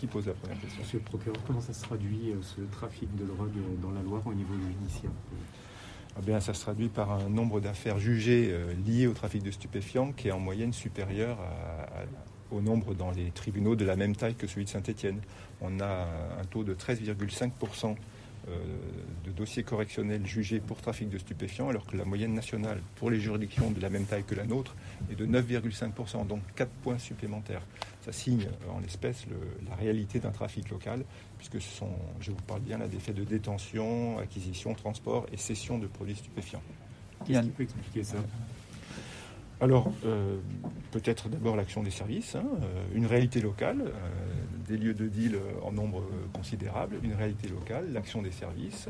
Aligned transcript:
Qui 0.00 0.06
pose 0.06 0.26
la 0.26 0.32
première 0.32 0.58
question 0.58 0.80
Monsieur 0.80 0.98
le 0.98 1.04
procureur, 1.04 1.36
comment 1.46 1.60
ça 1.60 1.74
se 1.74 1.82
traduit 1.82 2.30
euh, 2.30 2.36
ce 2.40 2.62
trafic 2.72 3.14
de 3.16 3.24
drogue 3.26 3.50
euh, 3.58 3.76
dans 3.82 3.90
la 3.90 4.00
Loire 4.00 4.22
au 4.26 4.32
niveau 4.32 4.54
judiciaire 4.54 5.10
Eh 6.18 6.22
bien, 6.24 6.40
ça 6.40 6.54
se 6.54 6.62
traduit 6.62 6.88
par 6.88 7.10
un 7.12 7.28
nombre 7.28 7.60
d'affaires 7.60 7.98
jugées 7.98 8.48
euh, 8.50 8.72
liées 8.86 9.06
au 9.06 9.12
trafic 9.12 9.42
de 9.42 9.50
stupéfiants 9.50 10.12
qui 10.12 10.28
est 10.28 10.32
en 10.32 10.40
moyenne 10.40 10.72
supérieur 10.72 11.38
à- 11.40 11.82
à- 12.00 12.04
au 12.50 12.62
nombre 12.62 12.94
dans 12.94 13.10
les 13.10 13.30
tribunaux 13.30 13.76
de 13.76 13.84
la 13.84 13.94
même 13.94 14.16
taille 14.16 14.34
que 14.36 14.46
celui 14.46 14.64
de 14.64 14.70
Saint-Étienne. 14.70 15.20
On 15.60 15.78
a 15.80 16.06
un 16.40 16.44
taux 16.48 16.64
de 16.64 16.72
13,5% 16.74 17.90
euh, 17.90 17.94
de 19.24 19.30
dossiers 19.30 19.62
correctionnels 19.62 20.26
jugés 20.26 20.60
pour 20.60 20.80
trafic 20.80 21.08
de 21.08 21.18
stupéfiants, 21.18 21.68
alors 21.68 21.86
que 21.86 21.96
la 21.96 22.04
moyenne 22.04 22.34
nationale 22.34 22.80
pour 22.96 23.10
les 23.10 23.20
juridictions 23.20 23.70
de 23.70 23.80
la 23.80 23.90
même 23.90 24.04
taille 24.04 24.24
que 24.24 24.34
la 24.34 24.44
nôtre 24.44 24.74
est 25.10 25.14
de 25.14 25.26
9,5%, 25.26 26.26
donc 26.26 26.40
4 26.56 26.70
points 26.82 26.98
supplémentaires. 26.98 27.62
Ça 28.02 28.12
signe 28.12 28.46
euh, 28.66 28.70
en 28.72 28.80
l'espèce 28.80 29.26
le- 29.26 29.36
la 29.68 29.76
réalité 29.76 30.18
d'un 30.20 30.30
trafic 30.30 30.68
local, 30.70 31.04
puisque 31.38 31.60
ce 31.60 31.68
sont, 31.76 31.90
je 32.20 32.30
vous 32.30 32.42
parle 32.46 32.60
bien 32.60 32.78
là, 32.78 32.88
des 32.88 32.98
faits 32.98 33.14
de 33.16 33.24
détention, 33.24 34.18
acquisition, 34.18 34.74
transport 34.74 35.26
et 35.32 35.36
cession 35.36 35.78
de 35.78 35.86
produits 35.86 36.16
stupéfiants. 36.16 36.62
Qu'est-ce 37.26 37.40
qui 37.42 37.48
peut 37.50 37.62
expliquer 37.64 38.02
ça? 38.04 38.16
Alors, 39.62 39.92
euh, 40.06 40.38
peut-être 40.90 41.28
d'abord 41.28 41.54
l'action 41.54 41.82
des 41.82 41.90
services, 41.90 42.34
hein, 42.34 42.44
euh, 42.62 42.84
une 42.94 43.04
réalité 43.04 43.42
locale, 43.42 43.82
euh, 43.82 43.90
des 44.70 44.76
lieux 44.76 44.94
de 44.94 45.08
deal 45.08 45.34
euh, 45.34 45.66
en 45.66 45.72
nombre 45.72 45.98
euh, 45.98 46.26
considérable, 46.32 46.96
une 47.02 47.14
réalité 47.14 47.48
locale, 47.48 47.92
l'action 47.92 48.22
des 48.22 48.30
services, 48.30 48.86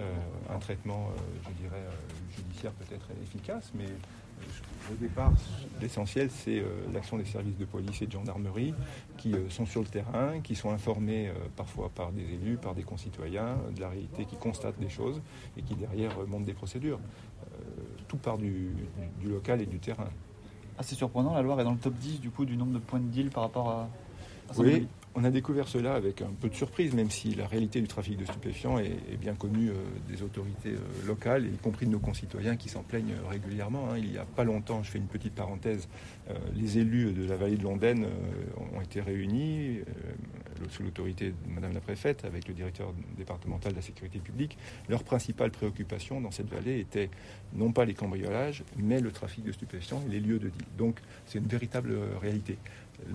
euh, 0.00 0.14
un 0.52 0.58
traitement, 0.58 1.10
je 1.44 1.62
dirais, 1.62 1.84
judiciaire 2.36 2.72
peut-être 2.72 3.06
efficace, 3.22 3.70
mais 3.74 3.86
au 4.90 4.94
départ, 4.94 5.32
l'essentiel, 5.80 6.30
c'est 6.30 6.64
l'action 6.94 7.18
des 7.18 7.26
services 7.26 7.58
de 7.58 7.66
police 7.66 8.00
et 8.00 8.06
de 8.06 8.12
gendarmerie 8.12 8.72
qui 9.18 9.34
sont 9.50 9.66
sur 9.66 9.82
le 9.82 9.86
terrain, 9.86 10.40
qui 10.40 10.54
sont 10.54 10.70
informés 10.70 11.30
parfois 11.54 11.90
par 11.94 12.10
des 12.10 12.22
élus, 12.22 12.56
par 12.56 12.74
des 12.74 12.82
concitoyens, 12.82 13.58
de 13.76 13.80
la 13.82 13.90
réalité, 13.90 14.24
qui 14.24 14.36
constatent 14.36 14.80
des 14.80 14.88
choses 14.88 15.20
et 15.58 15.62
qui 15.62 15.74
derrière 15.74 16.12
montent 16.26 16.46
des 16.46 16.54
procédures. 16.54 16.98
Tout 18.08 18.16
part 18.16 18.38
du, 18.38 18.70
local 19.22 19.60
et 19.60 19.66
du 19.66 19.78
terrain. 19.78 20.08
Assez 20.78 20.94
surprenant, 20.94 21.34
la 21.34 21.42
Loire 21.42 21.60
est 21.60 21.64
dans 21.64 21.72
le 21.72 21.78
top 21.78 21.94
10 21.94 22.20
du 22.20 22.30
coup 22.30 22.46
du 22.46 22.56
nombre 22.56 22.72
de 22.72 22.78
points 22.78 23.00
de 23.00 23.08
deal 23.08 23.28
par 23.28 23.42
rapport 23.42 23.68
à, 23.68 23.90
Oui, 24.58 24.86
on 25.14 25.24
a 25.24 25.30
découvert 25.30 25.66
cela 25.66 25.94
avec 25.94 26.22
un 26.22 26.30
peu 26.40 26.48
de 26.48 26.54
surprise, 26.54 26.94
même 26.94 27.10
si 27.10 27.34
la 27.34 27.46
réalité 27.46 27.80
du 27.80 27.88
trafic 27.88 28.16
de 28.16 28.24
stupéfiants 28.24 28.78
est, 28.78 29.16
bien 29.20 29.34
connue 29.34 29.70
euh, 29.70 29.74
des 30.08 30.22
autorités 30.22 30.70
euh, 30.70 31.06
locales, 31.06 31.46
y 31.46 31.56
compris 31.58 31.86
de 31.86 31.90
nos 31.90 31.98
concitoyens 31.98 32.56
qui 32.56 32.68
s'en 32.68 32.82
plaignent 32.82 33.12
euh, 33.12 33.28
régulièrement. 33.28 33.88
hein. 33.90 33.98
Il 33.98 34.10
n'y 34.10 34.18
a 34.18 34.24
pas 34.24 34.44
longtemps, 34.44 34.84
je 34.84 34.90
fais 34.90 34.98
une 34.98 35.08
petite 35.08 35.34
parenthèse, 35.34 35.88
les 36.54 36.78
élus 36.78 37.12
de 37.12 37.28
la 37.28 37.36
vallée 37.36 37.56
de 37.56 37.64
Londaine 37.64 38.06
ont 38.76 38.80
été 38.80 39.00
réunis 39.00 39.80
sous 40.68 40.84
l'autorité 40.84 41.30
de 41.30 41.52
Madame 41.52 41.72
la 41.72 41.80
préfète 41.80 42.24
avec 42.24 42.46
le 42.46 42.54
directeur 42.54 42.92
départemental 43.16 43.72
de 43.72 43.76
la 43.76 43.82
sécurité 43.82 44.20
publique. 44.20 44.56
Leur 44.88 45.02
principale 45.02 45.50
préoccupation 45.50 46.20
dans 46.20 46.30
cette 46.30 46.48
vallée 46.48 46.78
était 46.78 47.10
non 47.52 47.72
pas 47.72 47.84
les 47.84 47.94
cambriolages, 47.94 48.62
mais 48.76 49.00
le 49.00 49.10
trafic 49.10 49.42
de 49.44 49.50
stupéfiants 49.50 50.02
et 50.06 50.10
les 50.10 50.20
lieux 50.20 50.38
de 50.38 50.50
deal. 50.50 50.64
Donc 50.78 51.00
c'est 51.26 51.38
une 51.38 51.48
véritable 51.48 51.96
réalité. 52.20 52.58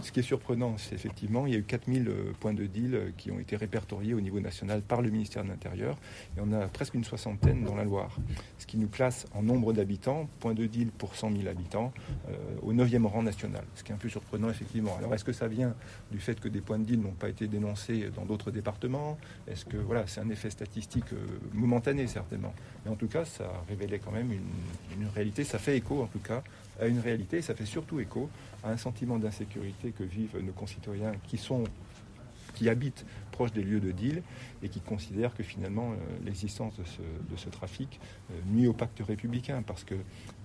Ce 0.02 0.12
qui 0.12 0.20
est 0.20 0.24
surprenant, 0.24 0.78
c'est 0.78 0.96
effectivement, 0.96 1.46
il 1.46 1.54
y 1.54 1.56
a 1.56 1.60
eu 1.60 1.64
4000 1.64 2.08
euh, 2.08 2.32
points 2.40 2.54
de 2.54 2.66
deal 2.66 2.96
euh, 2.96 3.12
qui 3.18 3.32
ont 3.32 3.40
été 3.40 3.56
répertoriés 3.56 4.14
au 4.14 4.22
niveau 4.22 4.40
national 4.40 4.82
par 4.82 5.02
le 5.02 5.10
ministère 5.10 5.44
de 5.44 5.50
l'Intérieur. 5.50 5.98
Et 6.38 6.42
on 6.42 6.52
a 6.54 6.68
presque 6.68 6.94
une 6.94 7.04
soixantaine 7.04 7.64
dans 7.64 7.76
la 7.76 7.84
Loire. 7.84 8.18
Ce 8.58 8.66
qui 8.66 8.78
nous 8.78 8.88
place 8.88 9.26
en 9.34 9.44
nombre 9.44 9.74
d'habitants, 9.74 10.28
points 10.40 10.54
de 10.54 10.66
deal 10.66 10.92
pour 10.92 11.16
100 11.16 11.32
000 11.32 11.48
habitants, 11.48 11.94
euh, 12.30 12.36
au 12.62 12.74
9e 12.74 13.06
rang 13.06 13.24
national. 13.24 13.64
Ce 13.76 13.84
qui 13.84 13.92
est 13.92 13.96
un 13.96 14.00
peu 14.00 14.10
surprenant, 14.10 14.50
effectivement. 14.50 14.96
Alors, 14.98 15.14
est-ce 15.14 15.24
que 15.24 15.34
ça 15.34 15.48
vient 15.48 15.76
du 16.12 16.20
fait 16.20 16.40
que 16.40 16.50
des 16.50 16.62
points 16.62 16.80
de 16.80 16.86
deal 16.86 17.02
n'ont 17.02 17.12
pas 17.12 17.30
été 17.30 17.48
dénoncés 17.48 18.10
dans 18.16 18.26
d'autres 18.26 18.52
départements? 18.52 19.18
Est-ce 19.48 19.66
que, 19.66 19.78
voilà, 19.78 20.08
c'est 20.08 20.22
un 20.22 20.30
effet 20.30 20.50
statistique 20.50 21.06
momentané, 21.54 22.08
certainement. 22.08 22.54
Mais 22.84 22.92
en 22.92 22.96
tout 22.96 23.08
cas, 23.08 23.26
ça 23.26 23.52
révélait 23.68 24.00
quand 24.00 24.12
même 24.12 24.32
une, 24.32 25.02
une 25.02 25.08
réalité. 25.08 25.44
Ça 25.44 25.60
fait 25.60 25.78
écho, 25.78 26.02
en 26.02 26.08
tout 26.08 26.20
cas, 26.20 26.44
à 26.80 26.88
une 26.88 27.00
réalité. 27.00 27.38
Et 27.38 27.42
ça 27.42 27.56
fait 27.56 27.66
surtout 27.66 28.00
écho 28.00 28.30
à 28.64 28.72
un 28.72 28.78
sentiment 28.78 29.18
d'insécurité 29.18 29.75
que 29.96 30.04
vivent 30.04 30.38
nos 30.40 30.54
concitoyens 30.54 31.14
qui 31.28 31.38
sont 31.38 31.64
qui 32.56 32.70
habitent 32.70 33.06
proche 33.32 33.52
des 33.52 33.62
lieux 33.62 33.80
de 33.80 33.92
deal 33.92 34.24
et 34.64 34.70
qui 34.70 34.80
considèrent 34.80 35.36
que 35.36 35.44
finalement 35.44 35.92
euh, 35.92 35.96
l'existence 36.24 36.78
de 36.78 37.36
ce, 37.36 37.50
trafic 37.50 38.00
euh, 38.32 38.34
nuit 38.48 38.68
au 38.68 38.74
pacte 38.74 39.02
républicain 39.06 39.62
parce 39.62 39.84
que 39.84 39.96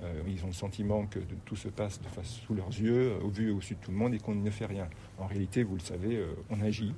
euh, 0.02 0.22
ont 0.42 0.48
le 0.48 0.52
sentiment 0.52 1.06
que 1.06 1.20
tout 1.44 1.56
se 1.56 1.68
passe 1.68 2.00
de 2.00 2.08
face 2.08 2.40
sous 2.46 2.54
leurs 2.54 2.68
yeux, 2.68 3.14
au 3.22 3.28
vu 3.28 3.48
et 3.48 3.50
au 3.52 3.60
su 3.60 3.74
de 3.74 3.80
tout 3.80 3.90
le 3.90 3.96
monde 3.96 4.14
et 4.14 4.18
qu'on 4.18 4.34
ne 4.34 4.50
fait 4.50 4.66
rien. 4.66 4.88
En 5.18 5.26
réalité, 5.26 5.62
vous 5.62 5.74
le 5.74 5.80
savez, 5.80 6.24
on 6.48 6.60
agit 6.60 6.94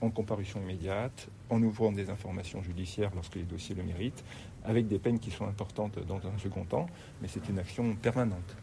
en 0.00 0.10
comparution 0.10 0.60
immédiate, 0.60 1.28
en 1.50 1.62
ouvrant 1.62 1.92
des 1.92 2.10
informations 2.10 2.62
judiciaires 2.62 3.10
lorsque 3.14 3.36
les 3.36 3.42
dossiers 3.42 3.74
le 3.74 3.84
méritent, 3.84 4.24
avec 4.64 4.88
des 4.88 4.98
peines 4.98 5.20
qui 5.20 5.30
sont 5.30 5.46
importantes 5.46 5.98
dans 6.06 6.26
un 6.26 6.38
second 6.38 6.64
temps, 6.64 6.86
mais 7.22 7.28
c'est 7.28 7.48
une 7.48 7.58
action 7.58 7.94
permanente. 7.94 8.56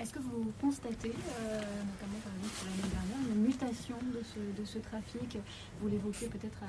Est-ce 0.00 0.12
que 0.12 0.20
vous 0.20 0.52
constatez, 0.60 1.10
euh, 1.10 1.58
notamment 1.58 2.18
par 2.22 2.32
exemple 2.38 2.54
pour 2.54 2.66
l'année 2.70 2.94
dernière, 2.94 3.34
une 3.34 3.42
mutation 3.42 3.96
de 4.14 4.22
ce, 4.22 4.38
de 4.60 4.64
ce 4.64 4.78
trafic? 4.78 5.38
Vous 5.80 5.88
l'évoquez 5.88 6.28
peut-être 6.28 6.62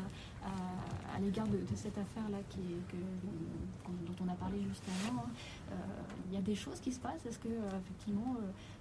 à, 0.44 1.20
l'égard 1.20 1.48
de, 1.48 1.60
cette 1.76 1.98
affaire-là 1.98 2.40
qui 2.50 2.60
dont 4.08 4.26
on 4.26 4.28
a 4.30 4.36
parlé 4.36 4.58
juste 4.68 4.84
avant. 5.06 5.22
hein. 5.22 5.30
Euh, 5.72 5.76
Il 6.28 6.34
y 6.34 6.38
a 6.38 6.42
des 6.42 6.56
choses 6.56 6.80
qui 6.80 6.92
se 6.92 7.00
passent? 7.00 7.24
Est-ce 7.28 7.38
que 7.38 7.50
euh, 7.50 7.80
effectivement 7.86 8.36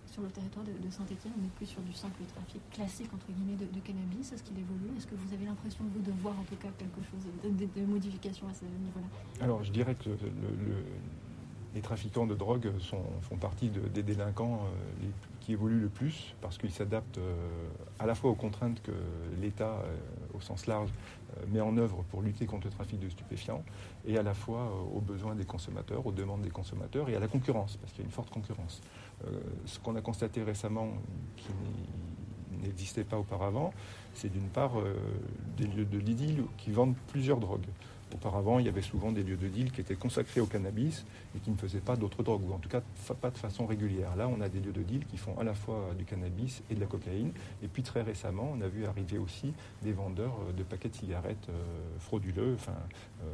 sur 0.07 0.23
le 0.23 0.29
territoire 0.29 0.65
de, 0.65 0.73
Saint-Étienne, 0.91 1.35
on 1.39 1.43
n'est 1.43 1.53
plus 1.57 1.67
sur 1.67 1.83
du 1.83 1.93
simple 1.93 2.23
trafic 2.35 2.63
classique 2.71 3.13
entre 3.13 3.27
guillemets 3.31 3.57
de, 3.61 3.81
cannabis? 3.81 4.33
Est-ce 4.33 4.43
qu'il 4.43 4.59
évolue? 4.59 4.97
Est-ce 4.97 5.07
que 5.07 5.15
vous 5.15 5.35
avez 5.35 5.45
l'impression 5.45 5.85
vous 5.93 6.01
de 6.01 6.13
voir 6.23 6.33
en 6.41 6.45
tout 6.45 6.57
cas 6.57 6.69
quelque 6.79 7.03
chose 7.05 7.21
de, 7.45 7.85
modification 7.85 8.49
à 8.49 8.55
ce 8.55 8.65
niveau-là? 8.65 9.45
Alors, 9.45 9.63
je 9.63 9.73
dirais 9.73 9.95
que 9.95 10.09
le- 10.09 10.85
les 11.79 11.83
trafiquants 11.83 12.27
de 12.27 12.35
drogue 12.35 12.73
font 13.23 13.37
partie 13.37 13.69
de- 13.69 13.87
des 13.87 14.03
délinquants 14.03 14.63
euh, 14.65 15.07
qui 15.41 15.53
évoluent 15.53 15.79
le 15.79 15.89
plus 15.89 16.35
parce 16.41 16.59
qu'ils 16.59 16.73
s'adaptent 16.73 17.19
euh, 17.19 17.37
à 18.01 18.07
la 18.07 18.17
fois 18.17 18.33
aux 18.33 18.35
contraintes 18.35 18.83
que 18.83 18.91
l'État, 19.41 19.75
euh, 19.85 19.97
au 20.37 20.41
sens 20.41 20.67
large, 20.67 20.91
met 21.53 21.61
en 21.61 21.77
œuvre 21.77 22.03
pour 22.11 22.21
lutter 22.23 22.47
contre 22.47 22.67
le 22.67 22.73
trafic 22.73 22.99
de 22.99 23.09
stupéfiants 23.09 23.63
et 24.09 24.19
à 24.19 24.25
la 24.25 24.35
fois 24.35 24.73
aux 24.93 25.01
besoins 25.01 25.37
des 25.37 25.45
consommateurs, 25.45 26.05
aux 26.05 26.11
demandes 26.11 26.43
des 26.43 26.51
consommateurs 26.51 27.09
et 27.11 27.15
à 27.15 27.21
la 27.21 27.29
concurrence, 27.29 27.77
parce 27.77 27.93
qu'il 27.93 28.01
y 28.01 28.05
a 28.05 28.07
une 28.07 28.13
forte 28.13 28.31
concurrence. 28.31 28.81
Ce 29.67 29.79
qu'on 29.79 29.95
a 29.95 30.01
constaté 30.01 30.43
récemment 30.43 30.89
qui 31.37 31.51
n'existait 32.63 33.05
pas 33.05 33.19
auparavant, 33.19 33.73
c'est 34.15 34.33
d'une 34.33 34.49
part 34.49 34.73
des 35.57 35.67
lieux 35.67 35.85
de 35.85 35.99
l'idylle 35.99 36.43
qui 36.57 36.73
vendent 36.73 36.97
plusieurs 37.13 37.39
drogues. 37.39 37.69
Auparavant, 38.15 38.59
il 38.59 38.67
y 38.67 38.69
avait 38.69 38.83
souvent 38.83 39.13
des 39.13 39.23
lieux 39.23 39.37
de 39.37 39.49
deal 39.49 39.71
qui 39.71 39.83
étaient 39.83 39.95
consacrés 39.95 40.41
au 40.41 40.47
cannabis 40.47 41.05
et 41.37 41.41
qui 41.41 41.51
ne 41.51 41.57
faisaient 41.57 41.81
pas 41.81 41.95
d'autres 41.95 42.23
drogues, 42.23 42.49
ou 42.49 42.55
en 42.55 42.59
tout 42.59 42.69
cas 42.69 42.81
pas 43.21 43.31
de 43.31 43.37
façon 43.37 43.67
régulière. 43.67 44.17
Là, 44.17 44.29
on 44.29 44.41
a 44.41 44.49
des 44.49 44.61
lieux 44.61 44.73
de 44.73 44.83
deal 44.83 45.05
qui 45.07 45.19
font 45.19 45.39
à 45.39 45.45
la 45.45 45.55
fois 45.55 45.91
du 45.97 46.05
cannabis 46.05 46.63
et 46.71 46.75
de 46.75 46.81
la 46.81 46.87
cocaïne. 46.87 47.33
Et 47.63 47.69
puis 47.69 47.83
très 47.83 48.03
récemment, 48.03 48.51
on 48.57 48.61
a 48.63 48.69
vu 48.69 48.87
arriver 48.87 49.19
aussi 49.19 49.53
des 49.83 49.93
vendeurs 49.93 50.35
euh, 50.49 50.53
de 50.53 50.63
paquets 50.63 50.89
de 50.89 50.97
cigarettes 50.97 51.49
euh, 51.51 51.53
frauduleux, 52.01 52.55
enfin, 52.55 52.73
euh, 53.23 53.27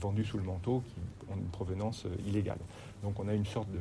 vendus 0.00 0.24
sous 0.24 0.38
le 0.38 0.44
manteau, 0.44 0.82
qui 0.88 1.32
ont 1.32 1.36
une 1.36 1.48
provenance 1.48 2.06
illégale. 2.26 2.58
Donc 3.02 3.18
on 3.20 3.28
a 3.28 3.34
une 3.34 3.46
sorte 3.46 3.70
de 3.70 3.80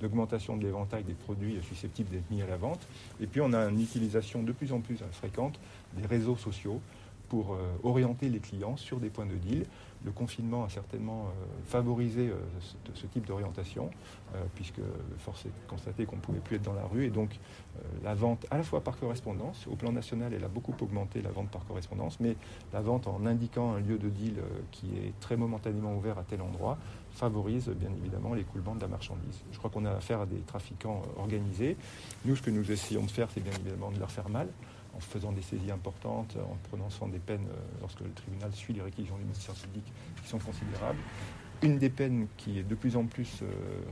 d'augmentation 0.00 0.56
de 0.56 0.64
l'éventail 0.64 1.04
des 1.04 1.14
produits 1.14 1.56
susceptibles 1.62 2.10
d'être 2.10 2.30
mis 2.30 2.42
à 2.42 2.46
la 2.46 2.56
vente. 2.56 2.86
Et 3.20 3.26
puis 3.26 3.40
on 3.40 3.52
a 3.52 3.68
une 3.70 3.80
utilisation 3.80 4.42
de 4.42 4.52
plus 4.52 4.72
en 4.72 4.80
plus 4.80 4.98
fréquente 5.12 5.58
des 5.96 6.04
réseaux 6.04 6.36
sociaux 6.36 6.80
pour 7.28 7.56
orienter 7.82 8.28
les 8.28 8.38
clients 8.38 8.76
sur 8.76 9.00
des 9.00 9.10
points 9.10 9.26
de 9.26 9.34
deal. 9.34 9.64
Le 10.04 10.12
confinement 10.12 10.64
a 10.64 10.68
certainement 10.68 11.28
favorisé 11.64 12.30
ce, 12.94 13.06
type 13.06 13.26
d'orientation, 13.26 13.90
puisque 14.54 14.80
force 15.18 15.46
est 15.46 15.48
de 15.48 15.68
constater 15.68 16.04
qu'on 16.04 16.16
ne 16.16 16.20
pouvait 16.20 16.40
plus 16.40 16.56
être 16.56 16.62
dans 16.62 16.74
la 16.74 16.84
rue, 16.84 17.06
et 17.06 17.10
donc 17.10 17.30
la 18.02 18.14
vente 18.14 18.46
à 18.50 18.58
la 18.58 18.62
fois 18.62 18.82
par 18.82 18.98
correspondance, 18.98 19.66
au 19.66 19.76
plan 19.76 19.92
national 19.92 20.34
elle 20.34 20.44
a 20.44 20.48
beaucoup 20.48 20.74
augmenté 20.80 21.22
la 21.22 21.30
vente 21.30 21.48
par 21.48 21.64
correspondance, 21.64 22.20
mais 22.20 22.36
la 22.74 22.82
vente 22.82 23.06
en 23.06 23.24
indiquant 23.24 23.72
un 23.72 23.80
lieu 23.80 23.96
de 23.96 24.10
deal 24.10 24.36
qui 24.70 24.88
est 24.88 25.18
très 25.20 25.36
momentanément 25.36 25.96
ouvert 25.96 26.18
à 26.18 26.22
tel 26.22 26.42
endroit, 26.42 26.76
favorise 27.14 27.68
bien 27.68 27.90
évidemment 27.96 28.34
l'écoulement 28.34 28.74
de 28.74 28.80
la 28.80 28.88
marchandise. 28.88 29.42
Je 29.52 29.58
crois 29.58 29.70
qu'on 29.70 29.84
a 29.84 29.92
affaire 29.92 30.20
à 30.20 30.26
des 30.26 30.40
trafiquants 30.40 31.02
organisés. 31.16 31.76
Nous, 32.24 32.36
ce 32.36 32.42
que 32.42 32.50
nous 32.50 32.70
essayons 32.70 33.02
de 33.02 33.10
faire, 33.10 33.28
c'est 33.32 33.42
bien 33.42 33.52
évidemment 33.52 33.90
de 33.90 33.98
leur 33.98 34.10
faire 34.10 34.28
mal 34.28 34.48
en 34.94 35.00
faisant 35.00 35.32
des 35.32 35.42
saisies 35.42 35.70
importantes, 35.70 36.36
en 36.36 36.56
prononçant 36.68 37.08
des 37.08 37.18
peines 37.18 37.46
euh, 37.50 37.80
lorsque 37.80 38.00
le 38.00 38.12
tribunal 38.12 38.52
suit 38.52 38.74
les 38.74 38.82
réquisitions 38.82 39.16
du 39.16 39.24
ministère 39.24 39.54
public 39.54 39.84
qui 40.22 40.28
sont 40.28 40.38
considérables. 40.38 40.98
Une 41.62 41.78
des 41.78 41.88
peines 41.88 42.26
qui 42.36 42.58
est 42.58 42.62
de 42.62 42.74
plus 42.74 42.96
en 42.96 43.06
plus 43.06 43.40
euh, 43.42 43.46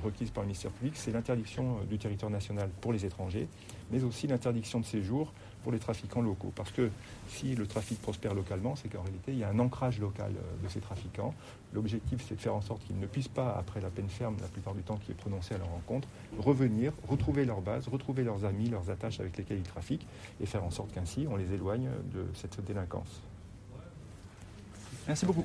requise 0.04 0.31
par 0.31 0.43
le 0.43 0.49
ministère 0.49 0.70
public, 0.72 0.94
c'est 0.96 1.10
l'interdiction 1.10 1.78
euh, 1.78 1.84
du 1.84 1.99
territoire 1.99 2.31
national 2.31 2.69
pour 2.81 2.93
les 2.93 3.04
étrangers, 3.06 3.49
mais 3.90 4.02
aussi 4.04 4.26
l'interdiction 4.26 4.81
de 4.81 4.84
séjour 4.84 5.32
pour 5.62 5.73
les 5.73 5.79
trafiquants 5.79 6.23
locaux. 6.23 6.53
Parce 6.55 6.70
que 6.70 6.91
si 7.29 7.55
le 7.55 7.67
trafic 7.67 8.00
prospère 8.00 8.35
localement, 8.35 8.76
c'est 8.76 8.88
qu'en 8.88 9.03
réalité, 9.03 9.32
il 9.32 9.38
y 9.38 9.44
a 9.44 9.49
un 9.49 9.59
ancrage 9.59 9.99
local 9.99 10.32
euh, 10.37 10.64
de 10.64 10.69
ces 10.69 10.81
trafiquants. 10.81 11.35
L'objectif, 11.73 12.25
c'est 12.29 12.37
de 12.37 12.41
faire 12.41 12.55
en 12.55 12.61
sorte 12.61 12.85
qu'ils 12.87 12.99
ne 12.99 13.06
puissent 13.06 13.29
pas, 13.29 13.55
après 13.59 13.81
la 13.81 13.88
peine 13.88 14.09
ferme, 14.09 14.37
la 14.41 14.49
plupart 14.49 14.75
du 14.75 14.82
temps 14.82 14.97
qui 14.97 15.12
est 15.12 15.17
prononcée 15.17 15.55
à 15.55 15.59
leur 15.59 15.69
rencontre, 15.69 16.09
revenir, 16.38 16.93
retrouver 17.09 17.44
leur 17.44 17.61
base, 17.61 17.88
retrouver 17.88 18.25
leurs 18.25 18.44
amis, 18.44 18.69
leurs 18.69 18.91
attaches 18.91 19.20
avec 19.20 19.37
lesquels 19.37 19.59
ils 19.59 19.62
trafiquent, 19.62 20.06
et 20.41 20.47
faire 20.47 20.64
en 20.64 20.70
sorte 20.70 20.93
qu'ainsi, 20.93 21.26
on 21.31 21.37
les 21.37 21.53
éloigne 21.53 21.88
de 22.12 22.26
cette 22.35 22.62
délinquance. 22.64 23.20
Merci 25.06 25.26
beaucoup. 25.26 25.44